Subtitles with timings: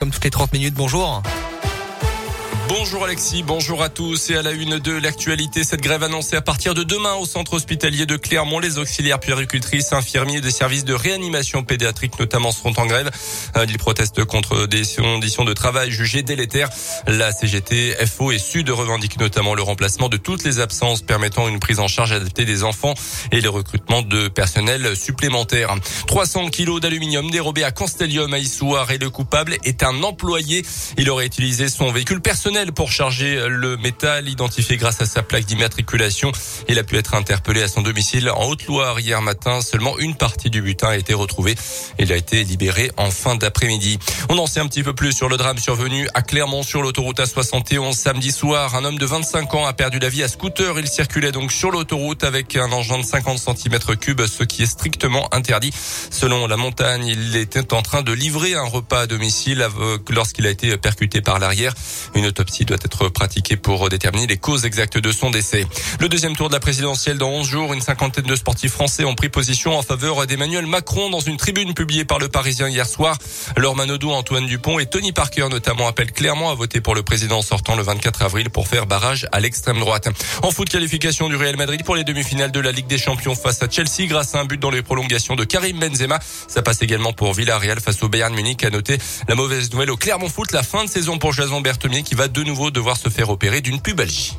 [0.00, 1.22] Comme toutes les 30 minutes, bonjour.
[2.72, 5.64] Bonjour Alexis, bonjour à tous et à la une de l'actualité.
[5.64, 8.60] Cette grève annoncée à partir de demain au centre hospitalier de Clermont.
[8.60, 13.10] Les auxiliaires puéricultrices, infirmiers des services de réanimation pédiatrique notamment seront en grève.
[13.56, 16.68] Euh, ils protestent contre des conditions de travail jugées délétères.
[17.08, 21.58] La CGT, FO et Sud revendiquent notamment le remplacement de toutes les absences permettant une
[21.58, 22.94] prise en charge adaptée des enfants
[23.32, 25.74] et le recrutement de personnel supplémentaire.
[26.06, 30.64] 300 kilos d'aluminium dérobé à Constellium à Issouar et le coupable est un employé.
[30.98, 35.46] Il aurait utilisé son véhicule personnel pour charger le métal, identifié grâce à sa plaque
[35.46, 36.30] d'immatriculation.
[36.68, 39.62] Il a pu être interpellé à son domicile en Haute-Loire hier matin.
[39.62, 41.54] Seulement une partie du butin a été retrouvée.
[41.98, 43.98] Il a été libéré en fin d'après-midi.
[44.28, 47.18] On en sait un petit peu plus sur le drame survenu à Clermont sur l'autoroute
[47.18, 48.74] A71 samedi soir.
[48.74, 50.78] Un homme de 25 ans a perdu la vie à scooter.
[50.78, 55.32] Il circulait donc sur l'autoroute avec un engin de 50 cm3, ce qui est strictement
[55.34, 55.72] interdit.
[56.10, 59.66] Selon la montagne, il était en train de livrer un repas à domicile
[60.10, 61.72] lorsqu'il a été percuté par l'arrière.
[62.14, 65.66] Une autopsie doit être pratiquée pour déterminer les causes exactes de son décès.
[66.00, 69.14] Le deuxième tour de la présidentielle dans 11 jours, une cinquantaine de sportifs français ont
[69.14, 73.18] pris position en faveur d'Emmanuel Macron dans une tribune publiée par le Parisien hier soir.
[73.58, 77.42] Laure Manodou, Antoine Dupont et Tony Parker notamment appellent clairement à voter pour le président
[77.42, 80.08] sortant le 24 avril pour faire barrage à l'extrême droite.
[80.42, 83.62] En foot, qualification du Real Madrid pour les demi-finales de la Ligue des Champions face
[83.62, 86.18] à Chelsea grâce à un but dans les prolongations de Karim Benzema.
[86.48, 88.64] Ça passe également pour Villarreal face au Bayern Munich.
[88.64, 88.96] À noter
[89.28, 92.28] la mauvaise nouvelle au Clermont Foot, la fin de saison pour Jason Berthemier qui va
[92.30, 94.36] de nouveau devoir se faire opérer d'une pubalgie.